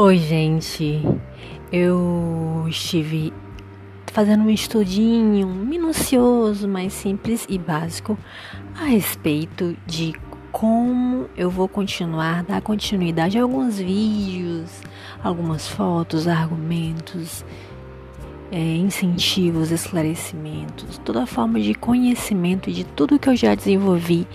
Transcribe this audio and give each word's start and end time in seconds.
Oi, 0.00 0.16
gente. 0.16 1.02
Eu 1.72 2.64
estive 2.68 3.32
fazendo 4.12 4.44
um 4.44 4.50
estudinho 4.50 5.48
minucioso, 5.48 6.68
mais 6.68 6.92
simples 6.92 7.44
e 7.48 7.58
básico 7.58 8.16
a 8.80 8.84
respeito 8.84 9.76
de 9.84 10.14
como 10.52 11.28
eu 11.36 11.50
vou 11.50 11.66
continuar, 11.66 12.44
dar 12.44 12.62
continuidade 12.62 13.36
a 13.36 13.42
alguns 13.42 13.80
vídeos, 13.80 14.70
algumas 15.20 15.66
fotos, 15.66 16.28
argumentos, 16.28 17.44
é, 18.52 18.76
incentivos, 18.76 19.72
esclarecimentos, 19.72 20.98
toda 20.98 21.26
forma 21.26 21.58
de 21.58 21.74
conhecimento 21.74 22.70
de 22.70 22.84
tudo 22.84 23.18
que 23.18 23.28
eu 23.28 23.34
já 23.34 23.52
desenvolvi 23.52 24.28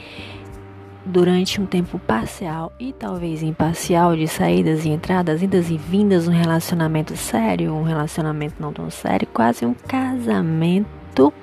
durante 1.06 1.60
um 1.60 1.66
tempo 1.66 2.00
parcial 2.00 2.72
e 2.80 2.94
talvez 2.94 3.44
imparcial 3.44 4.16
de 4.16 4.28
saídas 4.28 4.86
e 4.86 4.90
entradas, 4.90 5.42
idas 5.42 5.70
e 5.70 5.78
vindas, 5.78 6.28
um 6.28 6.32
relacionamento 6.32 7.16
sério, 7.18 7.74
um 7.74 7.84
relacionamento 7.84 8.56
não 8.60 8.72
tão 8.72 8.90
sério, 8.90 9.28
quase 9.34 9.66
um 9.66 9.74
casamento 9.74 11.34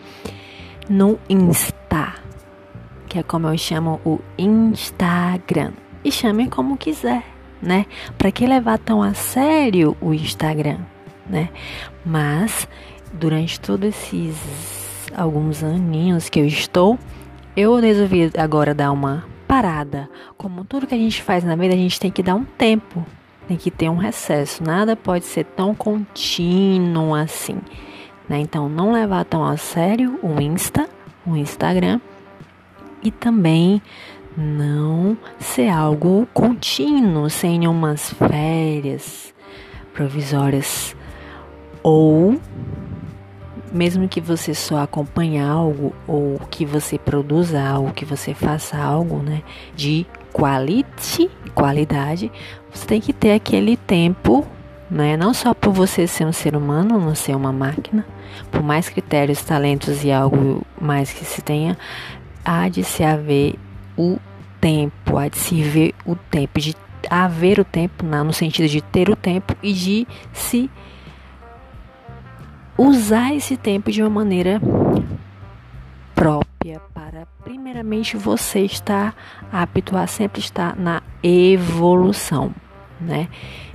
no 0.88 1.18
Insta, 1.28 2.15
que 3.09 3.18
é 3.18 3.23
como 3.23 3.48
eu 3.48 3.59
chamo 3.59 4.01
o 4.04 4.18
Instagram. 4.38 5.73
E 6.02 6.10
chamem 6.10 6.48
como 6.48 6.79
quiser, 6.79 7.23
né? 7.60 7.84
Para 8.16 8.32
que 8.32 8.46
levar 8.46 8.79
tão 8.79 9.02
a 9.02 9.12
sério 9.12 9.95
o 10.01 10.15
Instagram, 10.15 10.79
né? 11.29 11.51
Mas 12.04 12.66
durante 13.12 13.60
todos 13.60 13.88
esses 13.88 14.34
alguns 15.15 15.62
aninhos 15.62 16.30
que 16.30 16.40
eu 16.40 16.46
estou, 16.46 16.98
eu 17.54 17.77
resolvi 17.77 18.30
agora 18.38 18.74
dar 18.74 18.92
uma 18.92 19.30
parada. 19.50 20.09
Como 20.37 20.65
tudo 20.65 20.87
que 20.87 20.95
a 20.95 20.98
gente 20.98 21.24
faz 21.24 21.43
na 21.43 21.56
vida, 21.56 21.74
a 21.74 21.76
gente 21.76 21.98
tem 21.98 22.09
que 22.09 22.23
dar 22.23 22.37
um 22.37 22.45
tempo, 22.45 23.04
tem 23.48 23.57
que 23.57 23.68
ter 23.68 23.88
um 23.88 23.96
recesso. 23.96 24.62
Nada 24.62 24.95
pode 24.95 25.24
ser 25.24 25.45
tão 25.45 25.74
contínuo 25.74 27.16
assim. 27.16 27.59
Né? 28.29 28.38
Então, 28.38 28.68
não 28.68 28.92
levar 28.92 29.24
tão 29.24 29.45
a 29.45 29.57
sério 29.57 30.20
o 30.23 30.40
Insta, 30.40 30.88
o 31.26 31.37
Instagram 31.37 32.01
e 33.02 33.10
também 33.10 33.82
não 34.37 35.18
ser 35.40 35.68
algo 35.68 36.29
contínuo, 36.32 37.29
sem 37.29 37.66
umas 37.66 38.12
férias 38.12 39.35
provisórias 39.92 40.95
ou 41.82 42.40
mesmo 43.71 44.09
que 44.09 44.21
você 44.21 44.54
só 44.54 44.79
acompanhe 44.82 45.38
algo 45.38 45.95
ou 46.07 46.40
que 46.51 46.65
você 46.65 46.99
produza 46.99 47.60
algo, 47.63 47.93
que 47.93 48.04
você 48.04 48.35
faça 48.35 48.76
algo, 48.76 49.18
né, 49.18 49.43
de 49.74 50.07
quality, 50.32 51.30
qualidade, 51.54 52.30
você 52.73 52.87
tem 52.87 53.01
que 53.01 53.13
ter 53.13 53.32
aquele 53.32 53.76
tempo, 53.76 54.46
né, 54.91 55.16
não 55.16 55.32
só 55.32 55.54
por 55.54 55.73
você 55.73 56.07
ser 56.07 56.26
um 56.26 56.32
ser 56.32 56.57
humano, 56.57 56.98
não 56.98 57.15
ser 57.15 57.35
uma 57.35 57.52
máquina, 57.52 58.04
por 58.51 58.63
mais 58.63 58.88
critérios, 58.88 59.43
talentos 59.43 60.04
e 60.04 60.10
algo 60.10 60.63
mais 60.80 61.13
que 61.13 61.24
se 61.24 61.43
tenha, 61.43 61.76
há 62.45 62.68
de 62.68 62.82
se 62.82 63.04
haver 63.04 63.54
o 63.96 64.19
tempo, 64.60 65.16
há 65.16 65.28
de 65.28 65.38
se 65.38 65.62
ver 65.62 65.94
o 66.04 66.15
tempo, 66.15 66.60
de 66.60 66.75
haver 67.09 67.59
o 67.59 67.65
tempo, 67.65 68.04
no 68.04 68.32
sentido 68.32 68.69
de 68.69 68.81
ter 68.81 69.09
o 69.09 69.16
tempo 69.16 69.56
e 69.62 69.72
de 69.72 70.06
se 70.32 70.71
usar 72.81 73.34
esse 73.34 73.59
tempo 73.59 73.92
de 73.92 74.03
uma 74.03 74.09
maneira 74.09 74.59
própria 76.14 76.81
para 76.94 77.26
primeiramente 77.44 78.16
você 78.16 78.60
estar 78.60 79.14
apto 79.53 79.98
a 79.98 80.06
sempre 80.06 80.41
estar 80.41 80.75
na 80.76 81.03
evolução, 81.22 82.54
né? 82.98 83.28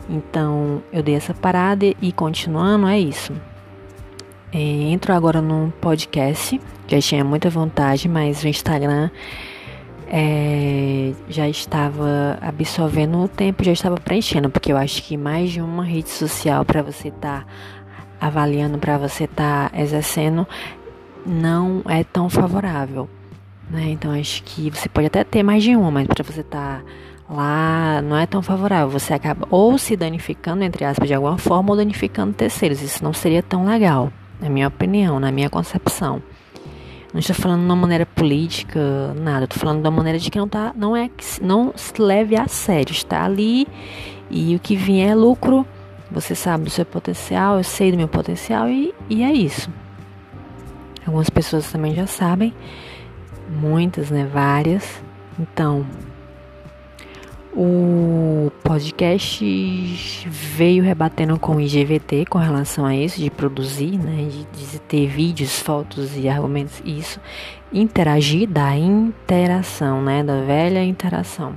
Então 0.09 0.81
eu 0.91 1.03
dei 1.03 1.13
essa 1.13 1.35
parada 1.35 1.85
e 2.01 2.11
continuando 2.11 2.87
é 2.87 2.99
isso. 2.99 3.31
É, 4.51 4.57
entro 4.57 5.13
agora 5.13 5.39
no 5.39 5.71
podcast, 5.79 6.59
já 6.87 6.99
tinha 6.99 7.23
muita 7.23 7.49
vontade, 7.49 8.09
mas 8.09 8.43
o 8.43 8.47
Instagram 8.47 9.11
é, 10.07 11.13
já 11.29 11.47
estava 11.47 12.39
absorvendo 12.41 13.19
o 13.19 13.27
tempo, 13.27 13.63
já 13.63 13.73
estava 13.73 13.97
preenchendo, 13.97 14.49
porque 14.49 14.71
eu 14.71 14.77
acho 14.77 15.03
que 15.03 15.15
mais 15.15 15.51
de 15.51 15.61
uma 15.61 15.83
rede 15.83 16.09
social 16.09 16.65
para 16.65 16.81
você 16.81 17.09
estar 17.09 17.41
tá 17.41 17.47
avaliando 18.19 18.77
para 18.77 18.97
você 18.97 19.25
estar 19.25 19.69
tá 19.69 19.79
exercendo 19.79 20.47
não 21.25 21.81
é 21.87 22.03
tão 22.03 22.29
favorável. 22.29 23.09
Né? 23.69 23.89
Então 23.89 24.11
acho 24.11 24.43
que 24.43 24.69
você 24.69 24.87
pode 24.87 25.07
até 25.07 25.23
ter 25.23 25.43
mais 25.43 25.63
de 25.63 25.75
uma, 25.75 25.89
mas 25.89 26.07
para 26.07 26.23
você 26.23 26.41
estar 26.41 26.81
tá 26.81 26.85
lá 27.29 28.01
não 28.01 28.17
é 28.17 28.25
tão 28.25 28.41
favorável. 28.41 28.89
Você 28.89 29.13
acaba 29.13 29.47
ou 29.49 29.77
se 29.77 29.95
danificando, 29.95 30.63
entre 30.63 30.85
aspas, 30.85 31.07
de 31.07 31.13
alguma 31.13 31.37
forma, 31.37 31.71
ou 31.71 31.77
danificando 31.77 32.33
terceiros. 32.33 32.81
Isso 32.81 33.03
não 33.03 33.13
seria 33.13 33.41
tão 33.41 33.65
legal, 33.65 34.11
na 34.39 34.49
minha 34.49 34.67
opinião, 34.67 35.19
na 35.19 35.31
minha 35.31 35.49
concepção. 35.49 36.21
Não 37.13 37.19
estou 37.19 37.35
falando 37.35 37.61
de 37.61 37.65
uma 37.65 37.75
maneira 37.77 38.05
política, 38.05 39.13
nada. 39.15 39.45
Estou 39.45 39.57
falando 39.57 39.81
de 39.81 39.87
uma 39.87 39.95
maneira 39.95 40.19
de 40.19 40.29
que 40.29 40.37
não 40.37 40.49
tá, 40.49 40.73
não 40.75 40.95
é 40.95 41.09
não 41.41 41.71
se 41.75 41.99
leve 41.99 42.35
a 42.35 42.47
sério. 42.47 42.91
Está 42.91 43.23
ali 43.23 43.65
e 44.29 44.55
o 44.55 44.59
que 44.59 44.75
vier 44.75 45.11
é 45.11 45.15
lucro 45.15 45.65
você 46.11 46.35
sabe 46.35 46.65
do 46.65 46.69
seu 46.69 46.85
potencial, 46.85 47.57
eu 47.57 47.63
sei 47.63 47.91
do 47.91 47.97
meu 47.97 48.07
potencial 48.07 48.69
e, 48.69 48.93
e 49.09 49.23
é 49.23 49.31
isso. 49.31 49.69
Algumas 51.05 51.29
pessoas 51.29 51.71
também 51.71 51.93
já 51.93 52.07
sabem, 52.07 52.53
muitas, 53.49 54.09
né? 54.09 54.27
Várias. 54.31 55.03
Então, 55.39 55.85
o 57.53 58.51
podcast 58.63 59.45
veio 60.27 60.83
rebatendo 60.83 61.39
com 61.39 61.55
o 61.55 61.61
IGVT 61.61 62.25
com 62.25 62.37
relação 62.37 62.85
a 62.85 62.95
isso, 62.95 63.19
de 63.19 63.29
produzir, 63.29 63.97
né? 63.97 64.27
De, 64.29 64.71
de 64.71 64.79
ter 64.79 65.07
vídeos, 65.07 65.59
fotos 65.59 66.17
e 66.17 66.27
argumentos, 66.27 66.81
isso. 66.83 67.19
Interagir 67.71 68.49
da 68.49 68.75
interação, 68.75 70.01
né? 70.01 70.23
Da 70.23 70.41
velha 70.41 70.83
interação. 70.83 71.55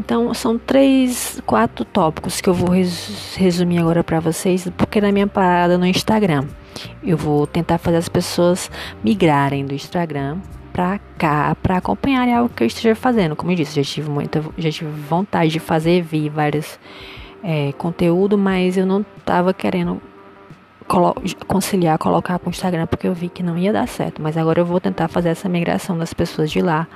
Então, 0.00 0.32
são 0.32 0.58
três, 0.58 1.42
quatro 1.44 1.84
tópicos 1.84 2.40
que 2.40 2.48
eu 2.48 2.54
vou 2.54 2.70
res 2.70 3.36
resumir 3.36 3.80
agora 3.80 4.02
para 4.02 4.18
vocês, 4.18 4.66
porque 4.74 4.98
na 4.98 5.12
minha 5.12 5.26
parada 5.26 5.76
no 5.76 5.84
Instagram, 5.84 6.46
eu 7.04 7.18
vou 7.18 7.46
tentar 7.46 7.76
fazer 7.76 7.98
as 7.98 8.08
pessoas 8.08 8.70
migrarem 9.04 9.66
do 9.66 9.74
Instagram 9.74 10.38
para 10.72 10.98
cá, 11.18 11.54
para 11.62 11.76
acompanharem 11.76 12.34
algo 12.34 12.48
que 12.48 12.62
eu 12.62 12.66
esteja 12.66 12.94
fazendo. 12.94 13.36
Como 13.36 13.52
eu 13.52 13.56
disse, 13.56 13.76
já 13.76 13.82
tive 13.82 14.08
muita, 14.08 14.42
já 14.56 14.70
tive 14.70 14.90
vontade 14.90 15.50
de 15.52 15.60
fazer, 15.60 16.00
vi 16.00 16.30
vários 16.30 16.80
é, 17.44 17.72
conteúdo, 17.72 18.38
mas 18.38 18.78
eu 18.78 18.86
não 18.86 19.04
estava 19.18 19.52
querendo 19.52 20.00
colo 20.88 21.14
conciliar, 21.46 21.98
colocar 21.98 22.38
para 22.38 22.48
o 22.48 22.50
Instagram, 22.50 22.86
porque 22.86 23.06
eu 23.06 23.12
vi 23.12 23.28
que 23.28 23.42
não 23.42 23.58
ia 23.58 23.70
dar 23.70 23.86
certo. 23.86 24.22
Mas 24.22 24.38
agora 24.38 24.62
eu 24.62 24.64
vou 24.64 24.80
tentar 24.80 25.08
fazer 25.08 25.28
essa 25.28 25.46
migração 25.46 25.98
das 25.98 26.14
pessoas 26.14 26.50
de 26.50 26.62
lá 26.62 26.88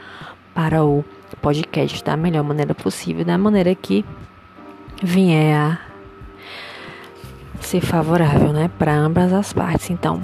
para 0.55 0.83
o 0.83 1.05
podcast 1.41 2.03
da 2.05 2.17
melhor 2.17 2.45
maneira 2.45 2.75
possível, 2.75 3.25
da 3.25 3.37
maneira 3.37 3.75
que 3.75 4.05
vier 5.03 5.55
a 5.57 5.79
ser 7.61 7.81
favorável, 7.81 8.53
né, 8.53 8.71
para 8.79 8.95
ambas 8.95 9.33
as 9.33 9.53
partes. 9.53 9.91
Então, 9.91 10.21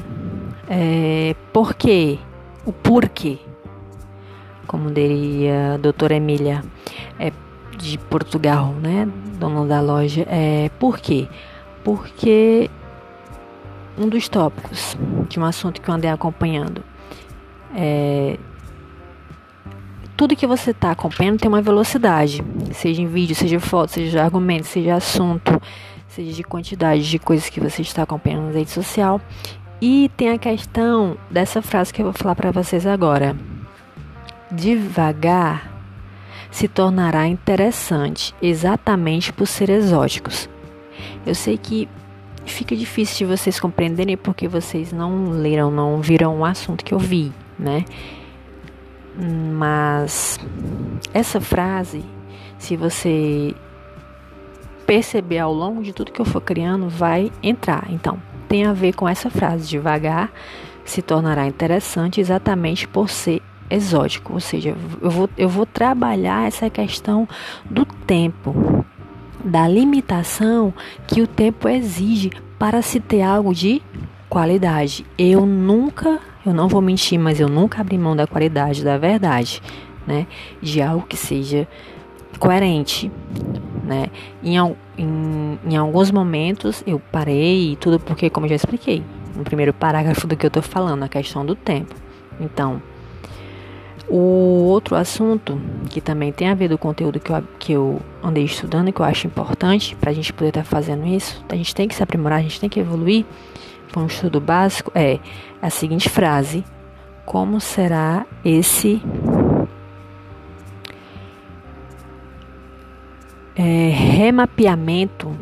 é, 0.68 1.34
por 1.52 1.74
quê? 1.74 2.18
O 2.64 2.72
porquê? 2.72 3.38
Como 4.66 4.90
diria 4.90 5.74
a 5.74 5.76
doutora 5.76 6.14
Emília 6.14 6.62
é, 7.18 7.32
de 7.76 7.98
Portugal, 7.98 8.72
né, 8.74 9.08
dona 9.38 9.66
da 9.66 9.80
loja, 9.80 10.26
é, 10.28 10.70
por 10.78 10.98
quê? 10.98 11.28
Porque 11.82 12.70
um 13.98 14.08
dos 14.08 14.28
tópicos 14.28 14.96
de 15.28 15.40
um 15.40 15.44
assunto 15.44 15.80
que 15.80 15.88
eu 15.88 15.94
andei 15.94 16.10
acompanhando 16.10 16.82
é 17.74 18.38
tudo 20.20 20.36
que 20.36 20.46
você 20.46 20.72
está 20.72 20.90
acompanhando 20.90 21.40
tem 21.40 21.48
uma 21.48 21.62
velocidade, 21.62 22.44
seja 22.74 23.00
em 23.00 23.06
vídeo, 23.06 23.34
seja 23.34 23.58
foto, 23.58 23.92
seja 23.92 24.22
argumento, 24.22 24.66
seja 24.66 24.96
assunto, 24.96 25.58
seja 26.08 26.30
de 26.30 26.42
quantidade 26.42 27.08
de 27.08 27.18
coisas 27.18 27.48
que 27.48 27.58
você 27.58 27.80
está 27.80 28.02
acompanhando 28.02 28.48
na 28.48 28.52
rede 28.52 28.70
social. 28.70 29.18
E 29.80 30.10
tem 30.18 30.28
a 30.28 30.36
questão 30.36 31.16
dessa 31.30 31.62
frase 31.62 31.90
que 31.90 32.02
eu 32.02 32.04
vou 32.04 32.12
falar 32.12 32.34
para 32.34 32.50
vocês 32.50 32.86
agora. 32.86 33.34
Devagar 34.52 35.72
se 36.50 36.68
tornará 36.68 37.26
interessante 37.26 38.34
exatamente 38.42 39.32
por 39.32 39.46
ser 39.46 39.70
exóticos. 39.70 40.50
Eu 41.24 41.34
sei 41.34 41.56
que 41.56 41.88
fica 42.44 42.76
difícil 42.76 43.26
de 43.26 43.34
vocês 43.38 43.58
compreenderem 43.58 44.18
porque 44.18 44.46
vocês 44.46 44.92
não 44.92 45.30
leram, 45.30 45.70
não 45.70 45.98
viram 46.02 46.40
o 46.40 46.44
assunto 46.44 46.84
que 46.84 46.92
eu 46.92 46.98
vi, 46.98 47.32
né? 47.58 47.86
Mas 49.20 50.38
essa 51.12 51.40
frase, 51.40 52.04
se 52.58 52.76
você 52.76 53.54
perceber 54.86 55.38
ao 55.38 55.52
longo 55.52 55.82
de 55.82 55.92
tudo 55.92 56.10
que 56.10 56.20
eu 56.20 56.24
for 56.24 56.40
criando, 56.40 56.88
vai 56.88 57.30
entrar. 57.42 57.86
Então, 57.90 58.20
tem 58.48 58.64
a 58.64 58.72
ver 58.72 58.94
com 58.94 59.08
essa 59.08 59.30
frase: 59.30 59.68
devagar 59.68 60.32
se 60.84 61.02
tornará 61.02 61.46
interessante 61.46 62.20
exatamente 62.20 62.88
por 62.88 63.08
ser 63.08 63.42
exótico. 63.68 64.32
Ou 64.32 64.40
seja, 64.40 64.74
eu 65.00 65.10
vou, 65.10 65.30
eu 65.36 65.48
vou 65.48 65.64
trabalhar 65.66 66.46
essa 66.48 66.68
questão 66.68 67.28
do 67.64 67.84
tempo. 67.84 68.84
da 69.42 69.66
limitação 69.66 70.74
que 71.06 71.22
o 71.22 71.26
tempo 71.26 71.66
exige 71.66 72.30
para 72.58 72.82
se 72.82 73.00
ter 73.00 73.22
algo 73.22 73.54
de 73.54 73.80
qualidade. 74.30 75.04
Eu 75.18 75.44
nunca, 75.44 76.20
eu 76.46 76.54
não 76.54 76.68
vou 76.68 76.80
mentir, 76.80 77.18
mas 77.18 77.40
eu 77.40 77.48
nunca 77.48 77.80
abri 77.80 77.98
mão 77.98 78.14
da 78.14 78.26
qualidade, 78.26 78.84
da 78.84 78.96
verdade, 78.96 79.60
né? 80.06 80.26
De 80.62 80.80
algo 80.80 81.04
que 81.06 81.16
seja 81.16 81.68
coerente, 82.38 83.10
né? 83.84 84.06
Em, 84.42 84.56
em, 84.96 85.58
em 85.68 85.76
alguns 85.76 86.10
momentos 86.12 86.82
eu 86.86 87.00
parei 87.10 87.76
tudo 87.80 87.98
porque, 87.98 88.30
como 88.30 88.46
eu 88.46 88.50
já 88.50 88.56
expliquei, 88.56 89.02
no 89.36 89.42
primeiro 89.42 89.74
parágrafo 89.74 90.26
do 90.26 90.36
que 90.36 90.46
eu 90.46 90.48
estou 90.48 90.62
falando, 90.62 91.02
a 91.02 91.08
questão 91.08 91.44
do 91.44 91.56
tempo. 91.56 91.94
Então, 92.40 92.80
o 94.08 94.64
outro 94.68 94.96
assunto 94.96 95.60
que 95.90 96.00
também 96.00 96.32
tem 96.32 96.48
a 96.48 96.54
ver 96.54 96.68
do 96.68 96.78
conteúdo 96.78 97.20
que 97.20 97.30
eu, 97.30 97.44
que 97.58 97.72
eu 97.72 98.00
andei 98.22 98.44
estudando 98.44 98.88
e 98.88 98.92
que 98.92 99.00
eu 99.00 99.06
acho 99.06 99.26
importante 99.26 99.94
para 99.96 100.10
a 100.10 100.12
gente 100.14 100.32
poder 100.32 100.48
estar 100.48 100.62
tá 100.62 100.66
fazendo 100.66 101.06
isso, 101.06 101.44
a 101.48 101.54
gente 101.54 101.74
tem 101.74 101.86
que 101.86 101.94
se 101.94 102.02
aprimorar, 102.02 102.38
a 102.38 102.42
gente 102.42 102.60
tem 102.60 102.68
que 102.68 102.80
evoluir. 102.80 103.24
Para 103.92 104.02
um 104.02 104.06
estudo 104.06 104.40
básico 104.40 104.92
é 104.94 105.18
a 105.60 105.70
seguinte 105.70 106.08
frase: 106.08 106.64
Como 107.24 107.60
será 107.60 108.24
esse 108.44 109.02
é, 113.56 113.90
remapeamento 113.90 115.36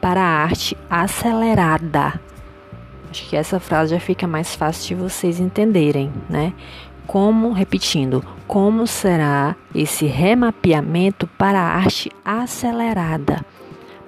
para 0.00 0.20
a 0.20 0.42
arte 0.44 0.76
acelerada. 0.88 2.20
Acho 3.10 3.28
que 3.28 3.36
essa 3.36 3.58
frase 3.58 3.92
já 3.94 4.00
fica 4.00 4.26
mais 4.26 4.54
fácil 4.54 4.96
de 4.96 5.02
vocês 5.02 5.40
entenderem, 5.40 6.12
né? 6.28 6.52
Como, 7.06 7.52
repetindo, 7.52 8.24
como 8.46 8.86
será 8.86 9.56
esse 9.74 10.06
remapeamento 10.06 11.26
para 11.26 11.58
a 11.58 11.74
arte 11.76 12.10
acelerada? 12.24 13.44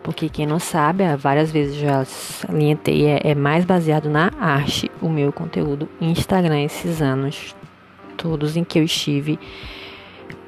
Porque 0.07 0.29
quem 0.29 0.47
não 0.47 0.61
sabe, 0.61 1.03
várias 1.17 1.51
vezes 1.51 1.75
já 1.75 2.05
salientei, 2.05 3.07
é, 3.07 3.21
é 3.25 3.35
mais 3.35 3.65
baseado 3.65 4.09
na 4.09 4.31
arte 4.39 4.89
o 5.03 5.09
meu 5.09 5.33
conteúdo 5.33 5.89
Instagram 6.01 6.63
esses 6.63 7.03
anos 7.03 7.57
todos 8.17 8.57
em 8.57 8.63
que 8.63 8.79
eu 8.79 8.85
estive 8.85 9.37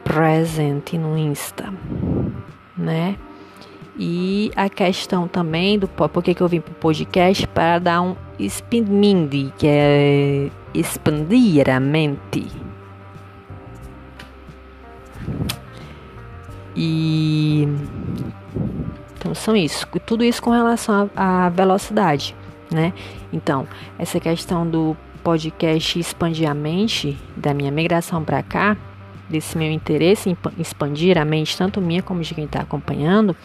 presente 0.05 0.96
no 0.96 1.19
Insta 1.19 1.75
né? 2.78 3.16
E 3.99 4.52
a 4.55 4.69
questão 4.69 5.26
também 5.26 5.76
do 5.76 5.88
por 5.88 6.22
que, 6.22 6.37
eu 6.38 6.46
vim 6.46 6.61
para 6.61 6.70
o 6.70 6.75
podcast 6.76 7.44
para 7.49 7.81
dar 7.81 8.00
um 8.00 8.14
expanding, 8.38 9.52
que 9.58 9.66
é 9.66 10.50
expandir 10.72 11.69
a 11.69 11.81
mente. 11.81 12.46
E 16.76 17.66
são 19.34 19.56
isso, 19.56 19.86
tudo 20.06 20.25
isso 20.25 20.42
com 20.42 20.50
relação 20.50 21.10
à 21.16 21.48
velocidade, 21.48 22.34
né? 22.70 22.92
Então, 23.32 23.66
essa 23.98 24.19
questão 24.19 24.66
do 24.66 24.96
podcast 25.22 25.98
expandir 25.98 26.48
a 26.48 26.54
mente 26.54 27.16
da 27.36 27.52
minha 27.52 27.70
migração 27.70 28.25
para 28.25 28.42
cá, 28.42 28.76
desse 29.28 29.58
meu 29.58 29.70
interesse 29.70 30.30
em 30.30 30.36
expandir 30.58 31.19
a 31.19 31.25
mente, 31.25 31.56
tanto 31.56 31.80
minha 31.80 32.02
como 32.02 32.22
de 32.22 32.34
quem 32.34 32.44
está 32.44 32.60
acompanhando, 32.60 33.36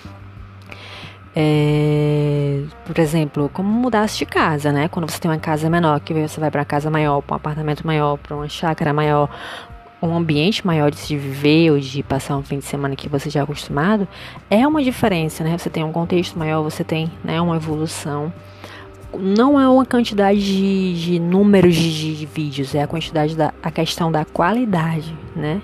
é, 1.35 2.63
por 2.85 2.99
exemplo, 2.99 3.49
como 3.51 3.67
mudar-se 3.67 4.19
de 4.19 4.25
casa, 4.25 4.71
né? 4.71 4.87
Quando 4.87 5.09
você 5.09 5.19
tem 5.19 5.31
uma 5.31 5.39
casa 5.39 5.69
menor, 5.69 5.99
que 5.99 6.13
você 6.13 6.39
vai 6.39 6.51
para 6.51 6.63
casa 6.63 6.91
maior, 6.91 7.21
para 7.21 7.33
um 7.33 7.37
apartamento 7.37 7.85
maior, 7.85 8.17
para 8.17 8.35
uma 8.35 8.47
chácara 8.47 8.93
maior, 8.93 9.29
um 10.07 10.17
ambiente 10.17 10.65
maior 10.67 10.91
de 10.91 10.97
se 10.97 11.15
viver 11.15 11.71
ou 11.71 11.79
de 11.79 12.03
passar 12.03 12.35
um 12.35 12.43
fim 12.43 12.59
de 12.59 12.65
semana 12.65 12.95
que 12.95 13.07
você 13.07 13.29
já 13.29 13.39
é 13.39 13.43
acostumado, 13.43 14.07
é 14.49 14.67
uma 14.67 14.83
diferença, 14.83 15.43
né? 15.43 15.57
Você 15.57 15.69
tem 15.69 15.83
um 15.83 15.93
contexto 15.93 16.37
maior, 16.37 16.61
você 16.61 16.83
tem 16.83 17.09
né, 17.23 17.39
uma 17.39 17.55
evolução. 17.55 18.31
Não 19.17 19.59
é 19.59 19.67
uma 19.69 19.85
quantidade 19.85 20.39
de, 20.39 20.93
de 21.01 21.19
números 21.19 21.75
de, 21.75 22.17
de, 22.17 22.25
vídeos, 22.25 22.75
é 22.75 22.81
a 22.81 22.87
quantidade 22.87 23.35
da 23.35 23.53
a 23.61 23.71
questão 23.71 24.11
da 24.11 24.25
qualidade, 24.25 25.15
né? 25.35 25.61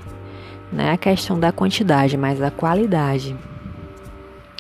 Não 0.72 0.84
é 0.86 0.92
a 0.92 0.98
questão 0.98 1.38
da 1.38 1.52
quantidade, 1.52 2.16
mas 2.16 2.40
da 2.40 2.52
qualidade. 2.52 3.36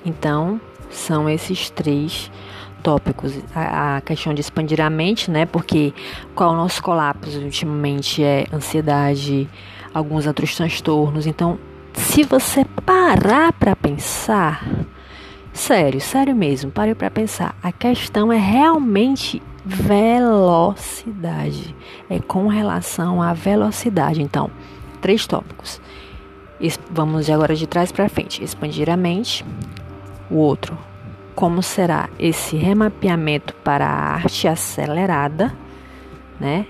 Então, 0.03 0.59
são 0.89 1.29
esses 1.29 1.69
três 1.69 2.31
tópicos. 2.81 3.33
A, 3.53 3.97
a, 3.97 4.01
questão 4.01 4.33
de 4.33 4.41
expandir 4.41 4.81
a 4.81 4.89
mente, 4.89 5.29
né? 5.29 5.45
Porque 5.45 5.93
qual 6.33 6.51
é 6.51 6.53
o 6.53 6.57
nosso 6.57 6.81
colapso 6.81 7.39
ultimamente 7.39 8.23
é 8.23 8.45
ansiedade, 8.51 9.49
alguns 9.93 10.25
outros 10.25 10.55
transtornos. 10.55 11.27
Então, 11.27 11.59
se 11.93 12.23
você 12.23 12.65
parar 12.85 13.53
para 13.53 13.75
pensar, 13.75 14.65
sério, 15.53 15.99
sério 15.99 16.35
mesmo, 16.35 16.71
pare 16.71 16.95
para 16.95 17.11
pensar. 17.11 17.55
A 17.61 17.71
questão 17.71 18.31
é 18.31 18.37
realmente 18.37 19.41
velocidade. 19.65 20.55
É 22.09 22.19
com 22.19 22.47
relação 22.47 23.21
à 23.21 23.33
velocidade. 23.33 24.21
Então, 24.21 24.49
três 25.01 25.27
tópicos. 25.27 25.81
Vamos 26.91 27.25
de 27.25 27.31
agora 27.31 27.55
de 27.55 27.67
trás 27.67 27.91
para 27.91 28.09
frente. 28.09 28.43
Expandir 28.43 28.89
a 28.89 28.97
mente. 28.97 29.45
O 30.29 30.35
outro, 30.35 30.77
como 31.35 31.63
será 31.63 32.09
esse 32.19 32.55
remapeamento 32.55 33.53
para 33.63 33.85
a 33.85 34.13
arte 34.15 34.47
acelerada, 34.47 35.53
né? 36.39 36.65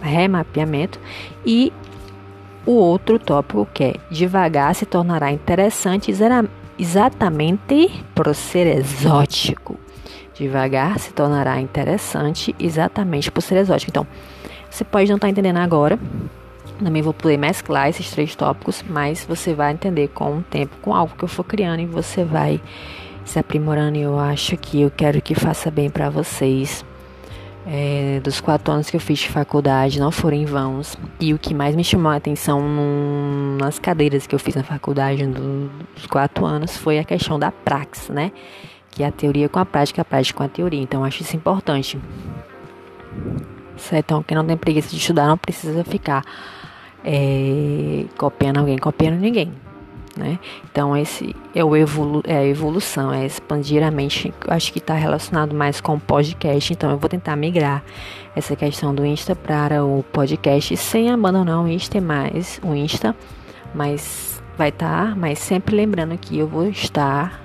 Remapeamento. 0.00 0.98
E 1.44 1.72
o 2.64 2.72
outro 2.72 3.18
tópico 3.18 3.66
que 3.72 3.84
é 3.84 3.94
devagar 4.10 4.74
se 4.74 4.86
tornará 4.86 5.32
interessante 5.32 6.10
exatamente 6.78 8.04
por 8.14 8.34
ser 8.34 8.66
exótico. 8.78 9.78
Devagar 10.34 10.98
se 10.98 11.12
tornará 11.12 11.60
interessante 11.60 12.54
exatamente 12.58 13.30
por 13.30 13.42
ser 13.42 13.56
exótico. 13.56 13.90
Então, 13.90 14.06
você 14.70 14.84
pode 14.84 15.08
não 15.08 15.16
estar 15.16 15.26
tá 15.26 15.30
entendendo 15.30 15.58
agora, 15.58 15.98
também 16.82 17.02
vou 17.02 17.12
poder 17.12 17.36
mesclar 17.36 17.88
esses 17.88 18.10
três 18.10 18.34
tópicos, 18.34 18.82
mas 18.88 19.24
você 19.28 19.52
vai 19.52 19.72
entender 19.72 20.08
com 20.08 20.38
o 20.38 20.42
tempo, 20.42 20.74
com 20.80 20.94
algo 20.94 21.14
que 21.16 21.24
eu 21.24 21.28
for 21.28 21.44
criando 21.44 21.80
e 21.80 21.86
você 21.86 22.24
vai 22.24 22.60
se 23.30 23.38
aprimorando. 23.38 23.96
E 23.96 24.02
eu 24.02 24.18
acho 24.18 24.56
que 24.56 24.82
eu 24.82 24.90
quero 24.90 25.22
que 25.22 25.34
faça 25.34 25.70
bem 25.70 25.88
para 25.88 26.10
vocês. 26.10 26.84
É, 27.66 28.20
dos 28.24 28.40
quatro 28.40 28.72
anos 28.72 28.88
que 28.88 28.96
eu 28.96 29.00
fiz 29.00 29.18
de 29.18 29.28
faculdade 29.28 30.00
não 30.00 30.10
foram 30.10 30.36
em 30.36 30.44
vãos. 30.44 30.96
E 31.20 31.32
o 31.32 31.38
que 31.38 31.54
mais 31.54 31.76
me 31.76 31.84
chamou 31.84 32.10
a 32.10 32.16
atenção 32.16 32.60
num, 32.60 33.58
nas 33.60 33.78
cadeiras 33.78 34.26
que 34.26 34.34
eu 34.34 34.38
fiz 34.38 34.54
na 34.54 34.62
faculdade 34.62 35.26
do, 35.26 35.70
dos 35.94 36.06
quatro 36.06 36.44
anos 36.44 36.76
foi 36.76 36.98
a 36.98 37.04
questão 37.04 37.38
da 37.38 37.52
praxis, 37.52 38.08
né? 38.08 38.32
Que 38.90 39.02
é 39.02 39.06
a 39.06 39.12
teoria 39.12 39.48
com 39.48 39.58
a 39.58 39.64
prática, 39.64 40.02
a 40.02 40.04
prática 40.04 40.36
com 40.36 40.44
a 40.44 40.48
teoria. 40.48 40.80
Então, 40.80 41.04
acho 41.04 41.22
isso 41.22 41.36
importante. 41.36 41.98
Certo? 43.76 44.04
Então, 44.04 44.22
quem 44.22 44.36
não 44.36 44.44
tem 44.44 44.56
preguiça 44.56 44.90
de 44.90 44.96
estudar 44.96 45.26
não 45.26 45.38
precisa 45.38 45.84
ficar 45.84 46.24
é, 47.04 48.04
copiando 48.18 48.58
alguém, 48.58 48.78
copiando 48.78 49.18
ninguém. 49.20 49.52
Né? 50.16 50.38
Então, 50.70 50.96
esse 50.96 51.36
é, 51.54 51.64
o 51.64 51.76
evolu 51.76 52.20
é 52.26 52.36
a 52.36 52.44
evolução, 52.44 53.12
é 53.12 53.24
expandir 53.24 53.82
a 53.82 53.90
mente. 53.90 54.34
Acho 54.48 54.72
que 54.72 54.78
está 54.78 54.94
relacionado 54.94 55.54
mais 55.54 55.80
com 55.80 55.94
o 55.94 56.00
podcast. 56.00 56.72
Então, 56.72 56.90
eu 56.90 56.98
vou 56.98 57.08
tentar 57.08 57.36
migrar 57.36 57.82
essa 58.34 58.56
questão 58.56 58.94
do 58.94 59.04
Insta 59.06 59.36
para 59.36 59.84
o 59.84 60.04
podcast 60.12 60.76
sem 60.76 61.10
abandonar 61.10 61.62
o 61.62 61.68
Insta 61.68 62.00
mais 62.00 62.60
o 62.62 62.74
Insta, 62.74 63.14
mas 63.74 64.42
vai 64.56 64.68
estar, 64.68 65.10
tá, 65.10 65.14
mas 65.16 65.38
sempre 65.38 65.74
lembrando 65.74 66.16
que 66.18 66.38
eu 66.38 66.46
vou 66.46 66.66
estar 66.66 67.40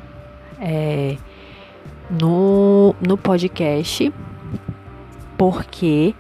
é, 0.60 1.18
no, 2.10 2.96
no 3.00 3.18
podcast 3.18 4.12
porque 5.38 6.14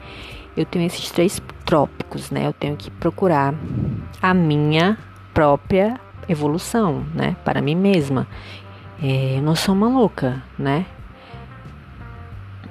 eu 0.55 0.65
tenho 0.65 0.85
esses 0.85 1.11
três 1.11 1.41
trópicos, 1.65 2.31
né? 2.31 2.47
Eu 2.47 2.53
tenho 2.53 2.75
que 2.75 2.89
procurar 2.91 3.53
a 4.21 4.33
minha 4.33 4.97
própria 5.33 5.99
evolução, 6.27 7.05
né? 7.13 7.35
Para 7.43 7.61
mim 7.61 7.75
mesma. 7.75 8.27
É, 9.01 9.37
eu 9.37 9.41
não 9.41 9.55
sou 9.55 9.75
uma 9.75 9.87
louca, 9.87 10.43
né? 10.57 10.85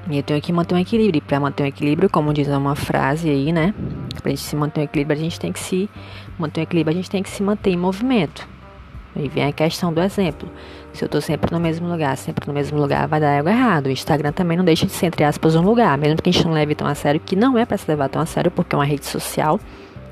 E 0.08 0.18
eu 0.18 0.22
tenho 0.22 0.40
que 0.40 0.52
manter 0.52 0.74
um 0.74 0.78
equilíbrio. 0.78 1.22
Para 1.22 1.40
manter 1.40 1.62
um 1.62 1.66
equilíbrio, 1.66 2.10
como 2.10 2.32
diz 2.32 2.48
uma 2.48 2.74
frase 2.74 3.28
aí, 3.30 3.52
né? 3.52 3.74
Para 4.20 4.28
a 4.28 4.34
gente 4.34 4.42
se 4.42 4.54
manter 4.56 4.80
um 4.80 4.84
equilíbrio, 4.84 5.18
a 5.18 5.20
gente 5.20 5.40
tem 5.40 5.52
que 5.52 5.58
se 5.58 5.88
manter 6.38 6.60
um 6.60 6.64
equilíbrio, 6.64 6.94
a 6.94 6.96
gente 6.96 7.10
tem 7.10 7.22
que 7.22 7.30
se 7.30 7.42
manter 7.42 7.70
em 7.70 7.76
movimento. 7.76 8.46
E 9.16 9.28
vem 9.28 9.44
a 9.44 9.52
questão 9.52 9.92
do 9.92 10.02
exemplo. 10.02 10.50
Se 10.92 11.04
eu 11.04 11.06
estou 11.06 11.20
sempre 11.20 11.52
no 11.52 11.60
mesmo 11.60 11.88
lugar, 11.88 12.16
sempre 12.16 12.46
no 12.46 12.52
mesmo 12.52 12.78
lugar, 12.78 13.06
vai 13.06 13.20
dar 13.20 13.36
algo 13.36 13.48
errado. 13.48 13.86
O 13.86 13.90
Instagram 13.90 14.32
também 14.32 14.56
não 14.56 14.64
deixa 14.64 14.86
de 14.86 14.92
ser, 14.92 15.06
entre 15.06 15.24
aspas, 15.24 15.54
um 15.54 15.62
lugar, 15.62 15.96
mesmo 15.96 16.20
que 16.20 16.30
a 16.30 16.32
gente 16.32 16.44
não 16.44 16.52
leve 16.52 16.74
tão 16.74 16.86
a 16.86 16.94
sério, 16.94 17.20
que 17.20 17.36
não 17.36 17.56
é 17.56 17.64
para 17.64 17.76
se 17.76 17.88
levar 17.88 18.08
tão 18.08 18.20
a 18.20 18.26
sério, 18.26 18.50
porque 18.50 18.74
é 18.74 18.78
uma 18.78 18.84
rede 18.84 19.06
social, 19.06 19.60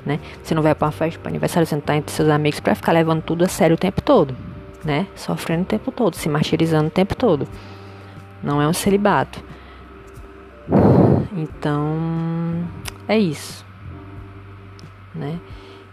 né? 0.05 0.19
Você 0.41 0.53
não 0.53 0.61
vai 0.61 0.75
para 0.75 0.85
uma 0.85 0.91
festa, 0.91 1.19
para 1.19 1.29
aniversário, 1.29 1.65
você 1.65 1.75
não 1.75 1.81
tá 1.81 1.95
entre 1.95 2.13
seus 2.13 2.29
amigos 2.29 2.59
para 2.59 2.75
ficar 2.75 2.91
levando 2.91 3.21
tudo 3.21 3.43
a 3.43 3.47
sério 3.47 3.75
o 3.75 3.79
tempo 3.79 4.01
todo, 4.01 4.35
né? 4.83 5.07
Sofrendo 5.15 5.63
o 5.63 5.65
tempo 5.65 5.91
todo, 5.91 6.15
se 6.15 6.29
martirizando 6.29 6.87
o 6.87 6.91
tempo 6.91 7.15
todo. 7.15 7.47
Não 8.41 8.61
é 8.61 8.67
um 8.67 8.73
celibato. 8.73 9.43
Então, 11.35 12.67
é 13.07 13.17
isso, 13.17 13.65
né? 15.13 15.39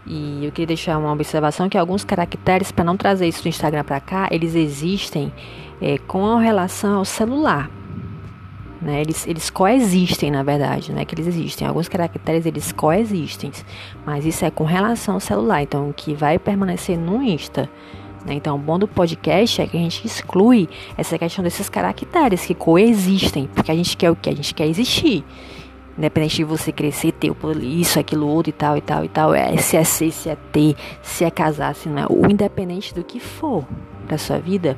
E 0.05 0.43
eu 0.45 0.51
queria 0.51 0.67
deixar 0.67 0.97
uma 0.97 1.11
observação 1.11 1.69
que 1.69 1.77
alguns 1.77 2.03
caracteres, 2.03 2.71
para 2.71 2.83
não 2.83 2.97
trazer 2.97 3.27
isso 3.27 3.43
do 3.43 3.49
Instagram 3.49 3.83
para 3.83 3.99
cá, 3.99 4.27
eles 4.31 4.55
existem 4.55 5.31
é, 5.81 5.97
com 5.99 6.35
relação 6.37 6.97
ao 6.97 7.05
celular. 7.05 7.69
Né? 8.81 9.01
Eles, 9.01 9.27
eles 9.27 9.49
coexistem, 9.49 10.31
na 10.31 10.41
verdade, 10.41 10.91
né? 10.91 11.05
Que 11.05 11.13
eles 11.13 11.27
existem. 11.27 11.67
Alguns 11.67 11.87
caracteres 11.87 12.45
eles 12.45 12.71
coexistem, 12.71 13.51
mas 14.05 14.25
isso 14.25 14.43
é 14.43 14.49
com 14.49 14.63
relação 14.63 15.15
ao 15.15 15.19
celular. 15.19 15.61
Então, 15.61 15.89
o 15.89 15.93
que 15.93 16.15
vai 16.15 16.39
permanecer 16.39 16.97
no 16.97 17.21
Insta. 17.21 17.69
Né? 18.25 18.33
Então, 18.33 18.55
o 18.55 18.59
bom 18.59 18.79
do 18.79 18.87
podcast 18.87 19.61
é 19.61 19.67
que 19.67 19.77
a 19.77 19.79
gente 19.79 20.05
exclui 20.05 20.67
essa 20.97 21.17
questão 21.17 21.43
desses 21.43 21.69
caracteres 21.69 22.45
que 22.45 22.55
coexistem, 22.55 23.47
porque 23.53 23.71
a 23.71 23.75
gente 23.75 23.95
quer 23.95 24.09
o 24.09 24.15
que? 24.15 24.29
A 24.29 24.35
gente 24.35 24.53
quer 24.53 24.65
existir. 24.67 25.23
Independente 25.95 26.37
de 26.37 26.43
você 26.43 26.71
crescer, 26.71 27.11
ter 27.11 27.31
isso, 27.61 27.99
aquilo, 27.99 28.27
outro 28.27 28.49
e 28.49 28.53
tal, 28.53 28.77
e 28.77 28.81
tal, 28.81 29.05
e 29.05 29.09
tal. 29.09 29.33
É, 29.35 29.57
se 29.57 29.77
é 29.77 29.83
ser, 29.83 30.11
se 30.11 30.29
é 30.29 30.37
ter, 30.51 30.75
se 31.03 31.23
é 31.23 31.29
casar, 31.29 31.75
se 31.75 31.87
não 31.87 31.99
é. 31.99 32.05
O 32.09 32.31
independente 32.31 32.95
do 32.95 33.03
que 33.03 33.19
for 33.19 33.63
da 34.07 34.17
sua 34.17 34.39
vida, 34.39 34.77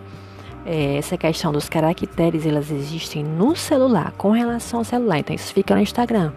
é, 0.65 0.97
essa 0.97 1.17
questão 1.17 1.51
dos 1.51 1.67
caracteres, 1.67 2.45
elas 2.45 2.71
existem 2.71 3.23
no 3.23 3.55
celular, 3.55 4.13
com 4.17 4.31
relação 4.31 4.79
ao 4.79 4.83
celular. 4.83 5.19
Então, 5.19 5.35
isso 5.35 5.53
fica 5.53 5.75
no 5.75 5.81
Instagram. 5.81 6.31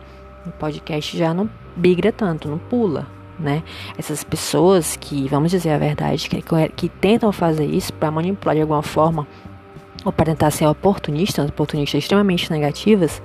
O 0.44 0.50
podcast 0.50 1.16
já 1.16 1.32
não 1.32 1.48
migra 1.76 2.12
tanto, 2.12 2.48
não 2.48 2.58
pula, 2.58 3.06
né? 3.38 3.62
Essas 3.98 4.24
pessoas 4.24 4.96
que, 4.96 5.28
vamos 5.28 5.50
dizer 5.50 5.70
a 5.70 5.78
verdade, 5.78 6.28
que, 6.28 6.42
que 6.74 6.88
tentam 6.88 7.30
fazer 7.32 7.66
isso 7.66 7.92
para 7.92 8.10
manipular 8.10 8.54
de 8.54 8.62
alguma 8.62 8.82
forma 8.82 9.26
ou 10.04 10.12
para 10.12 10.26
tentar 10.26 10.50
ser 10.52 10.66
oportunistas, 10.66 11.48
oportunistas 11.48 12.04
extremamente 12.04 12.50
negativas, 12.50 13.20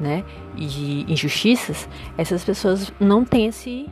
né? 0.00 0.24
E 0.56 1.04
injustiças, 1.10 1.88
essas 2.16 2.44
pessoas 2.44 2.92
não 2.98 3.24
têm 3.24 3.46
esse 3.46 3.88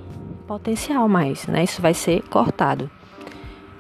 potencial 0.47 1.09
mais, 1.09 1.47
né? 1.47 1.65
Isso 1.65 1.81
vai 1.83 1.95
ser 1.95 2.23
cortado. 2.29 2.91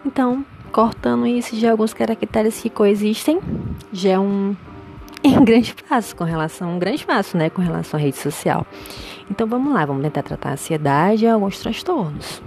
Então, 0.04 0.44
cortando 0.70 1.26
isso 1.26 1.56
de 1.56 1.66
alguns 1.66 1.92
caracteres 1.92 2.60
que 2.60 2.70
coexistem, 2.70 3.40
já 3.92 4.10
é 4.10 4.18
um, 4.18 4.56
um 5.24 5.44
grande 5.44 5.74
passo 5.88 6.14
com 6.16 6.24
relação, 6.24 6.76
um 6.76 6.78
grande 6.78 7.04
passo, 7.04 7.36
né, 7.36 7.50
com 7.50 7.60
relação 7.60 7.98
à 7.98 8.02
rede 8.02 8.16
social. 8.16 8.66
Então 9.30 9.46
vamos 9.46 9.72
lá, 9.72 9.84
vamos 9.84 10.02
tentar 10.02 10.22
tratar 10.22 10.50
a 10.50 10.52
ansiedade 10.52 11.24
e 11.24 11.28
alguns 11.28 11.58
transtornos. 11.58 12.42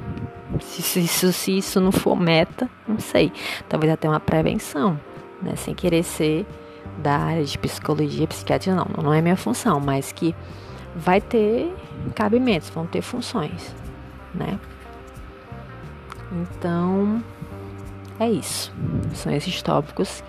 Se, 0.59 0.99
isso, 0.99 1.33
se 1.33 1.57
isso 1.57 1.79
não 1.81 1.91
for 1.91 2.15
meta, 2.15 2.69
não 2.87 2.99
sei, 2.99 3.31
talvez 3.67 3.91
até 3.91 4.07
uma 4.07 4.19
prevenção, 4.19 4.99
né, 5.41 5.55
sem 5.55 5.73
querer 5.73 6.03
ser 6.03 6.45
da 6.97 7.17
área 7.17 7.43
de 7.43 7.57
psicologia, 7.57 8.27
psiquiatria, 8.27 8.75
não, 8.75 8.85
não 9.03 9.13
é 9.13 9.21
minha 9.21 9.35
função, 9.35 9.79
mas 9.79 10.11
que 10.11 10.35
vai 10.95 11.19
ter 11.19 11.73
cabimentos, 12.13 12.69
vão 12.69 12.85
ter 12.85 13.01
funções, 13.01 13.75
né? 14.33 14.59
Então, 16.31 17.23
é 18.19 18.29
isso. 18.29 18.71
São 19.13 19.31
esses 19.33 19.61
tópicos 19.61 20.23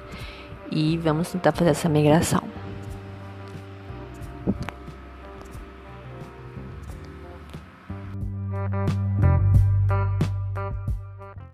e 0.70 0.98
vamos 0.98 1.30
tentar 1.30 1.52
fazer 1.52 1.70
essa 1.70 1.88
migração. 1.88 2.53